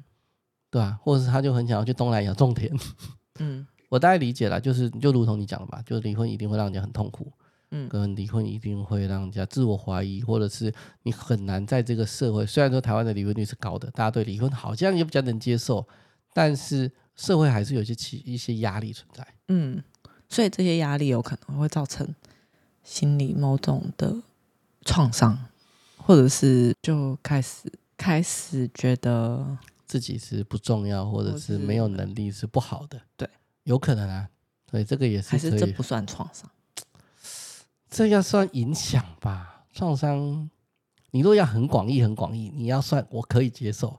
[0.70, 2.70] 对啊，或者是他就很想要去东南亚种田，
[3.38, 7.32] 嗯， 我大概理解了，就是就如同你讲的吧，就是离婚一定会让人家很痛苦。
[7.70, 12.46] 嗯，可能离婚一定会让人家自我怀疑，或者是你很难在这个社会。
[12.46, 15.86] 虽然说台湾的离婚率是高的，大家对离婚好像也比较能接受，
[16.32, 19.26] 但是社会还是有些其一些压力存在。
[19.48, 19.82] 嗯，
[20.28, 22.14] 所以这些压力有可能会造成
[22.84, 24.16] 心理某种的
[24.84, 25.36] 创伤，
[25.96, 33.00] 或者是就开始开始觉得自己是不重要，或者是没有能力是不好的。
[33.16, 33.28] 对，
[33.64, 34.28] 有可能啊。
[34.70, 36.50] 所以这个也是，还是这不算创伤。
[37.88, 40.50] 这要算影响吧，创伤。
[41.12, 43.98] 你若要很广义、很广义，你要算我可以接受。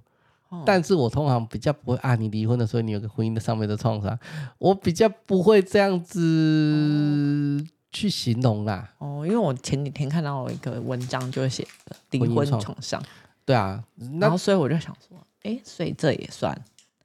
[0.50, 4.18] 哦、但是我通常比较不会啊，你离婚的时候你有个婚姻的上面的创伤，
[4.60, 8.94] 我比较不会这样子去形容啦。
[9.00, 11.68] 哦，因为我前几天看到一个文章，就写
[12.12, 13.02] 离婚创伤。
[13.44, 13.84] 对啊，
[14.20, 16.56] 然后所以我就想说，哎，所以这也算。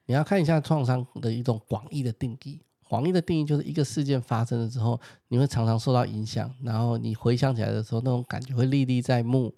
[0.07, 2.61] 你要看一下创伤的一种广义的定义。
[2.93, 9.51] 广义的定义就是一个事件发生了之后，你会常常受到影响，然后你回想起来的时候，那种感觉会历历在目，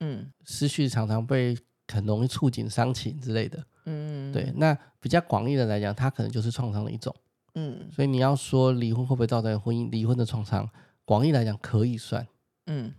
[0.00, 1.56] 嗯，思绪常常被
[1.90, 4.52] 很容易触景伤情之类的，嗯，对。
[4.56, 7.16] 那比较广义的来讲，它可能就是创伤的一种，
[7.54, 7.88] 嗯。
[7.90, 10.68] 所以你要说离婚会不会造成婚姻离婚的创伤，
[11.06, 12.28] 广义来讲可以算，
[12.66, 12.92] 嗯，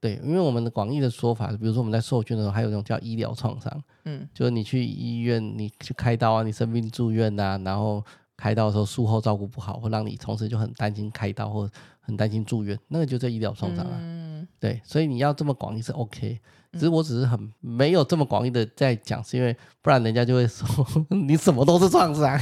[0.00, 8.02] 对，因为我们的广义的说法，比如说我们在受训的时候，还有一种叫医疗创伤，嗯，就是你去医院，你去开刀啊，你生病住院啊，然后。
[8.36, 11.68] 开刀的时候术后照顾不好，会让你同时就很担心开刀，或
[12.00, 13.98] 很担心住院，那个就叫医疗创伤啊。
[13.98, 16.38] 嗯、对，所以你要这么广义是 OK，
[16.72, 20.68] 只是我只是很没有这么广义的在讲，是因为不然人家就会说
[21.08, 22.38] 你什么都是创伤。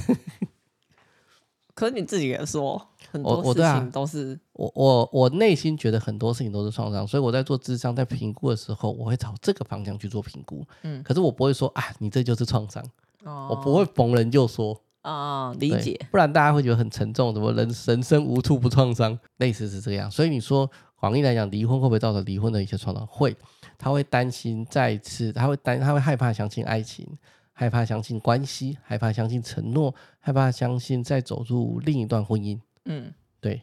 [1.74, 2.80] 可是你自己也说
[3.10, 10.64] 很多事情都是我我我内心觉得很多事情都是创伤，所以我在做智商在评估的时候，我会朝这个方向去做评估。
[10.82, 12.84] 嗯，可是我不会说啊，你这就是创伤。
[13.24, 14.80] 哦，我不会逢人就说。
[15.04, 17.34] 啊、哦，理解，不然大家会觉得很沉重。
[17.34, 19.18] 怎么人人生无处不创伤？
[19.36, 20.10] 类似是这样。
[20.10, 23.06] 所以你说广义来讲，离婚会不会造成离婚的一些创伤？
[23.06, 23.36] 会，
[23.76, 27.06] 他会担心再次，他会担，他会害怕相信爱情，
[27.52, 32.58] 害怕相信关系，害怕相信承诺，害怕相信再走入另一段婚姻。
[32.86, 33.12] 嗯，
[33.42, 33.60] 对。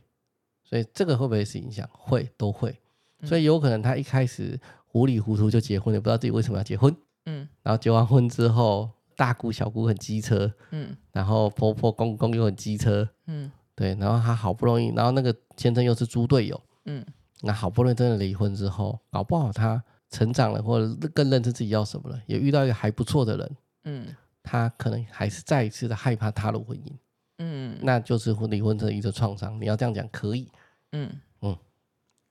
[0.63, 1.89] 所以这个会不会是影响？
[1.91, 2.75] 会，都会。
[3.23, 6.95] 所以有可能他一开始糊里糊涂就结婚了，也不知道自己为什么要结婚。
[7.25, 8.87] 嗯，然后结完婚之后。
[9.15, 17.05] 大姑小姑很机车，嗯，然后婆婆公公又很机车，嗯，对，然后他好不容易，然后那个先生又是猪队友，嗯，
[17.41, 26.91] 那好不容易真的离婚之后，搞不好他成长了，或者更认识自己要什么了，也遇到一个还不错的人，嗯，他可能还是再一次的害怕踏入婚姻，
[27.39, 29.59] 嗯，那就是离婚这一个创伤。
[29.59, 30.49] 你要这样讲可以，
[30.91, 31.09] 嗯
[31.41, 31.57] 嗯，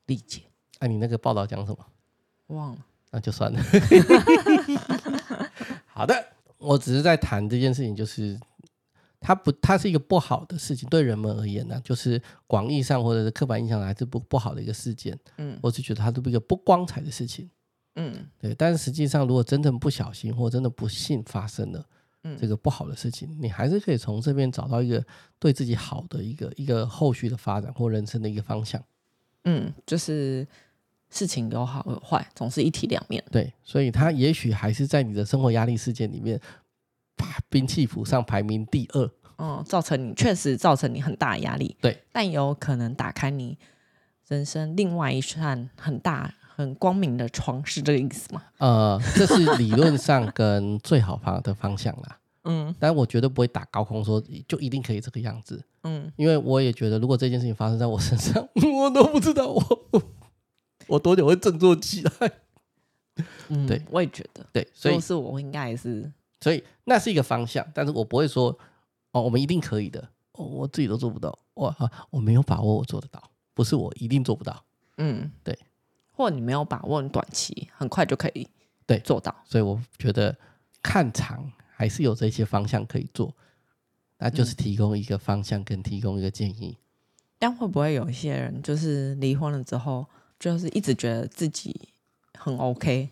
[0.07, 0.43] 理解。
[0.81, 1.87] 哎，你那个报道讲什么？
[2.49, 2.79] 忘了，
[3.11, 3.61] 那就算了。
[5.87, 6.15] 好的。
[6.61, 8.39] 我只是在谈这件事情，就是
[9.19, 15.19] 它不，它是一个不好的事情，对人们而言呢，就是广义上或者是刻板印象还是不不好的一个事件。
[15.39, 17.51] 嗯，我是觉得它是一个不光彩的事情。
[17.97, 18.55] 嗯，对。
[18.55, 21.85] 但是实际上，如果真正不小心或真的不幸发生了
[22.23, 25.05] 嗯这个不好的事情，你还是可以从这边找到一个
[25.39, 28.83] 对自己好的一个一个后续的发展或人生的一个方向。
[29.45, 30.47] 嗯，就是。
[31.11, 33.23] 事情有好有坏，总是一体两面。
[33.31, 36.41] 对，所以他也许还是在你的生活压力事件里面，
[37.49, 39.11] 兵器谱上排名第二。
[39.43, 41.75] 嗯，造成你确实造成你很大的压力。
[41.81, 43.57] 对，但有可能打开你
[44.29, 48.43] 人生另外一扇很大很光明的窗，是这个意思吗？
[48.59, 52.19] 呃，这是理论上跟最好方的方向啦。
[52.45, 58.47] 嗯，但我绝对不会打高空说就一定可以这个样子，嗯，因为我也觉得如果这件事情发生在我身上，
[58.79, 59.63] 我都不知道我
[60.91, 62.33] 我多久会振作起来。
[63.49, 68.57] 嗯，对，我也觉得，对，所以是我应该也是，所以那是一个方向，但是我不会说
[69.13, 71.75] 哦，我们一定可以的，哦，我自己都做不到，我
[72.11, 73.23] 我没有把握我做得到，
[73.55, 74.65] 不是我一定做不到，
[74.99, 75.59] 嗯，对，
[76.11, 78.49] 或你没有把握，你短期很快就可以
[78.87, 78.99] 对。
[79.01, 80.37] 做到，所以我觉得
[80.83, 81.51] 看长。
[81.73, 83.35] 还是有这些方向可以做，
[84.19, 86.77] 那就是提供一个方向跟提供一个建议。
[86.79, 86.85] 嗯，
[87.39, 90.07] 但会不会有一些人就是离婚了之后，
[90.41, 91.91] 就是一直觉得自己
[92.39, 93.11] 很 OK，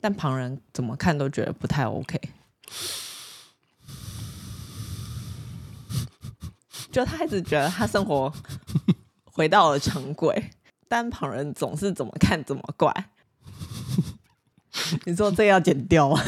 [0.00, 2.20] 但旁人怎么看都觉得不太 OK？
[6.90, 8.32] 就他一直觉得他生活
[9.24, 10.50] 回到了常轨，
[10.88, 12.92] 但旁人总是怎么看怎么怪。
[15.06, 16.20] 你说这要剪掉吗？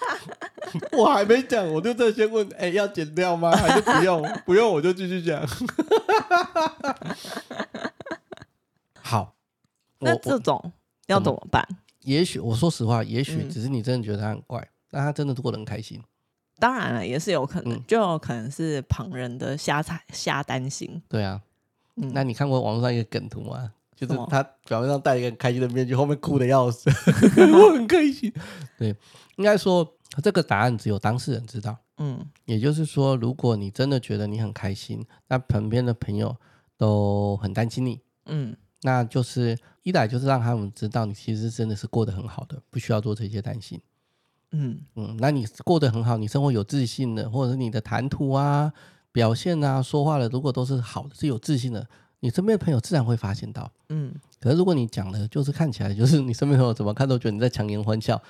[0.92, 3.50] 我还没讲，我就在先问，哎、欸，要剪掉吗？
[3.54, 4.22] 还是不用？
[4.46, 5.46] 不用，我就继续讲。
[10.00, 10.72] 好，那这种
[11.06, 11.66] 要怎么办？
[12.02, 16.02] 也许我说实话，也许只是你真的觉得他很怪，但他真的过得很开心。
[16.58, 21.02] 当然了，也是有可能，嗯、就有可能是旁人的瞎猜、瞎担心。
[21.08, 21.40] 对啊，
[21.96, 23.72] 嗯、那你看过网络上一个梗图吗？
[23.94, 26.88] 就是他表面上戴一个很开心的面具，后面哭的要死。
[27.52, 28.32] 我很开心。
[28.78, 28.94] 对，
[29.36, 29.94] 应该说。
[30.22, 31.76] 这个答案只有当事人知道。
[31.98, 36.34] 嗯，也就是说，如果你真的觉得你很开心，那旁边的朋友
[36.78, 38.00] 都很担心你。
[38.24, 39.56] 嗯，那就是
[39.88, 43.80] 一来就是让他们知道你其实真的是过得很好的，不需要做这些担心。
[44.52, 48.72] 嗯嗯，那你过得很好，你生活有自信的，或者是你的谈吐啊、
[49.12, 51.86] 表现啊、说话的，如果都是好的，是有自信的，
[52.20, 53.70] 你身边的朋友自然会发现到。
[53.88, 58.22] 嗯，可是如果你讲的就是看起来就是你身边朋友怎么看都觉得你在强颜欢笑，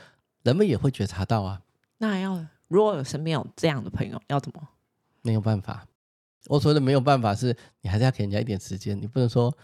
[0.43, 1.61] 人们也会觉察到啊。
[1.99, 4.69] 那还要如果有身边有这样的朋友，要怎么？
[5.23, 5.87] 没有办法。
[6.47, 8.99] 我说的没有办法是，你还是要给人家一点时间。
[8.99, 9.55] 你不能说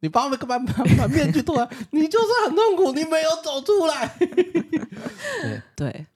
[0.00, 4.16] 你把我们把把面具脱了，你就是很痛苦，你没有走出来。
[4.18, 6.06] 对对，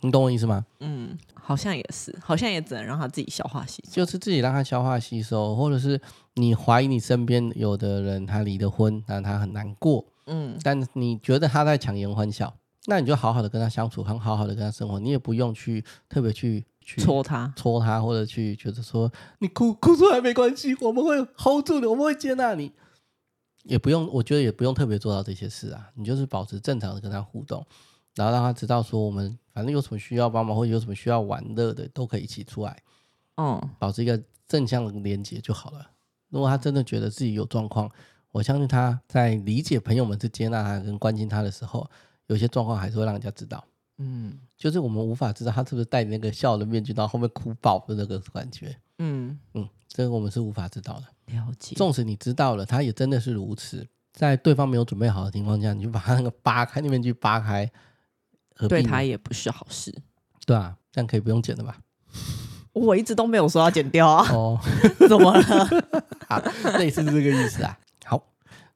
[0.00, 0.64] 你懂我意思吗？
[0.80, 6.00] 嗯，好像也是，好像也只能让他自己消化吸收，就是自己让他消化吸收，或者是
[6.34, 10.04] 你怀疑你身边有的人他离了婚，让他很难过。
[10.26, 12.54] 嗯，但你觉得他在强颜欢笑。
[12.86, 22.72] 那你就好好的跟他相处，很好好的跟他生活，你也不用去特别去去戳他、戳他，或者去觉得说你哭哭出来没关系，我们会 hold 住你，我们会接纳你，
[23.70, 25.90] 也不用，我觉得也不用特别做到这些事啊。
[25.94, 27.64] 你就是保持正常的跟他互动，
[28.14, 32.82] 然后让他知道说我们反正有什么需要帮忙或者有什么需要玩乐的，都可以一起出来。
[33.36, 35.90] 嗯，保持一个正向的连接就好了。
[36.28, 37.90] 如果他真的觉得自己有状况，
[38.32, 41.88] 我相信他在理解朋友们是接纳他跟关心他的时候。
[42.26, 43.64] 有些状况还是会让人家知道，
[43.98, 51.06] 嗯，就是我们无法知道他是不是戴那个笑的面具，到后面哭爆的那个感觉，嗯嗯，这个我们是无法知道的。
[51.32, 57.70] 了解，纵使你知道了，他也真的是如此，在对方没有准备好的情况下，你就把他那个扒开那面具扒开，
[58.68, 59.94] 对他也不是好事。
[60.46, 61.78] 对啊，这样可以不用剪的吧？
[62.72, 64.28] 我一直都没有说要剪掉啊。
[64.32, 64.60] 哦，
[65.08, 65.42] 怎么了？
[66.28, 66.38] 好，
[66.78, 67.78] 类似这个意思啊。
[68.04, 68.22] 好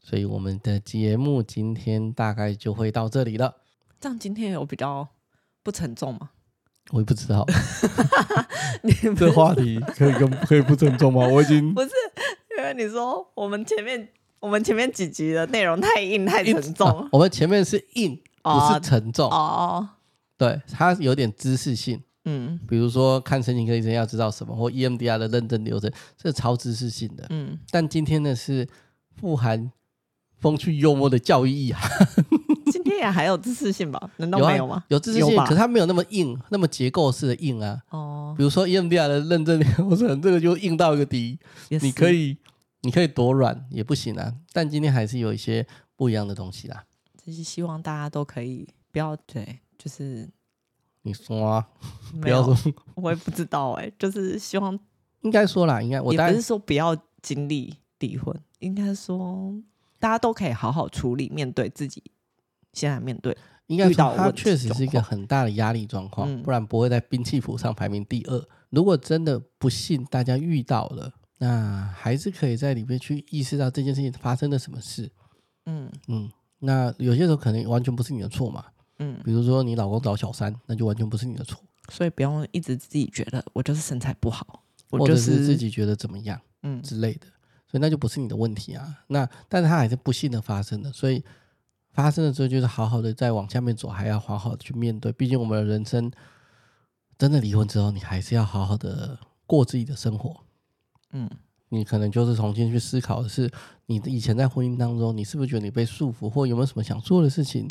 [0.00, 3.56] 所以我们的节目今天大概就会到这里了。
[4.00, 5.08] 这样今天有比较
[5.62, 6.30] 不沉重吗？
[6.90, 7.46] 我也不知道。
[8.82, 11.26] 你这话题可以跟可以不沉重吗？
[11.26, 11.92] 我已经不是因
[12.64, 14.08] 为你说我们前面
[14.40, 17.08] 我们前面几集的内容太硬太沉重，啊。
[17.12, 19.88] 我们前面是硬，不是沉重哦。
[20.36, 22.02] 对，它有点知识性。
[22.24, 27.26] 嗯，比如说看神经科医生要知道什么，或 EMDR 的认证流程，这是超知识性的。
[27.30, 28.66] 嗯，但今天呢是
[29.20, 29.70] 富含。
[30.40, 32.06] 风趣幽默的教育意涵，
[32.70, 34.10] 今天也还有知识性吧？
[34.18, 34.84] 难道没有吗？
[34.88, 37.80] 有，知识性，吧可是它没有那么硬，那么结构式的硬啊。
[37.88, 41.38] 哦，比如说 EMDR 的认证流程，这个就硬到一个底。
[41.70, 42.36] 是你可以，
[42.84, 44.32] 你可以躲软也不行啊。
[44.52, 45.66] 但今天还是有一些
[45.96, 46.84] 不一样的东西啦。
[47.16, 50.30] 就是希望大家都可以不要对，就是
[51.02, 51.68] 你说啊，
[52.14, 54.78] 有不要说，我也不知道哎、欸，就是希望
[55.22, 59.52] 应该说啦，应该我也不是说不要经历离婚，应该说。
[60.00, 62.02] 大家都可以好好处理，面对自己
[62.74, 63.34] 现在面对
[63.68, 68.46] 应该遇到，他确实是一个很大的压力状况，嗯、不然不会在兵器谱上排名第二。
[68.68, 75.10] 如果真的不幸大家遇到了，那还是可以在里面去意识到这件事情发生了什么事。
[75.66, 78.64] 嗯嗯，那有些时候可能完全不是你的错嘛。
[78.98, 81.60] 嗯，比如说你老公找小三，那就完全不是你的错。
[81.90, 87.26] 所以不用一直自己觉得我就是身材不好，或者是自己觉得怎么样，嗯之类的。
[87.66, 89.02] 所以那就不是你的问题啊。
[89.08, 91.24] 那但是它还是不幸的发生了，所以
[91.90, 95.12] 发生了之后就是好好的再往下面走，还要好好的去面对。
[95.12, 96.10] 毕竟我们的人生
[97.18, 100.43] 真的离婚之后，你还是要好好的过自己的生活。
[101.14, 101.30] 嗯，
[101.70, 103.50] 你可能就是重新去思考的是，
[103.86, 107.66] 你以前在婚姻当中，你是不是觉得你被束缚，或有没有什么想做的事情？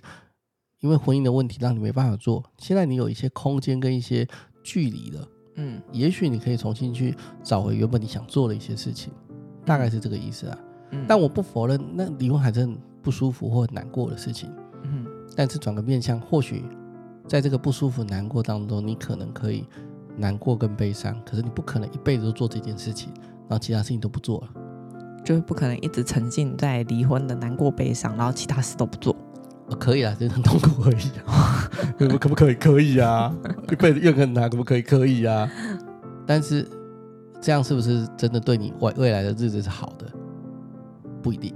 [0.80, 4.28] 因为婚姻的问题让你没办法做，现在你有一些空间跟一些
[4.64, 5.28] 距离了。
[5.56, 9.14] 嗯，也许你可以重新去找回原本你想做的一些事情，
[9.64, 10.58] 大概是这个意思啊。
[10.92, 14.52] 嗯，但我不否认，那离婚还是很不舒服或很难过的事情。
[14.84, 16.64] 嗯，但是转个面向，或许
[17.28, 19.66] 在这个不舒服、难过当中，你可能可以
[20.18, 23.14] 难过跟悲伤，可是你不可能一辈子都做这件事情，
[23.50, 24.50] 然后其他事情都不做了，
[25.24, 29.16] 就是不可能一直沉浸在离婚的难过、悲伤，然后其他事都不做。
[29.68, 31.12] 哦，可以啊，真的很痛苦而已。
[32.18, 32.56] 可不可以？
[32.56, 33.34] 可以啊，
[33.72, 34.82] 一辈子怨恨他，可不可以？
[34.82, 35.50] 可以啊。
[36.26, 36.68] 但是
[37.42, 40.06] 这样是不是真的对你未未来的日子是好的？
[41.22, 41.56] 不一定。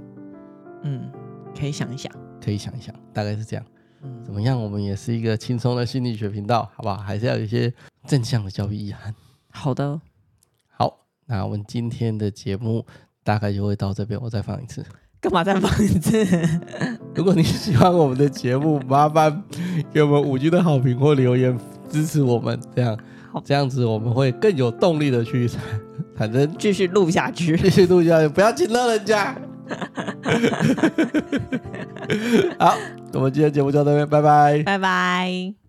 [0.82, 1.10] 嗯，
[1.58, 2.10] 可以想一想，
[2.42, 3.64] 可以想一想，大概是这样。
[4.02, 4.58] 嗯，怎么样？
[4.62, 6.96] 我们也是一个轻松的心理学频道，好不好？
[6.96, 7.72] 还是要有一些
[8.06, 9.14] 正向的教育意涵。
[9.50, 10.00] 好的，好，
[11.28, 12.84] 那我们今天的节目
[13.22, 14.84] 大概就会到这边，我再放一次。
[15.20, 16.24] 干嘛再放一次？
[17.14, 19.42] 如果你喜欢我们的节目，麻烦
[19.92, 21.58] 给我们五星的好评或留言
[21.88, 22.98] 支持我们，这样
[23.44, 25.50] 这样子我们会更有动力的去，
[26.16, 29.36] 反正继续录下去，继续录下去，不要请了人家。
[32.58, 32.74] 好，
[33.12, 35.67] 我们今天节目就到这边，拜拜，拜拜。